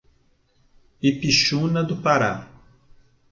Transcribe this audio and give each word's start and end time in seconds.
Ipixuna 1.09 1.83
do 1.83 1.95
Pará 2.01 2.47